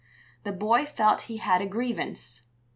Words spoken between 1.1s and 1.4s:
he